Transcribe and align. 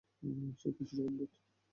সে 0.59 0.67
কিছুটা 0.77 1.03
অদ্ভুত। 1.03 1.29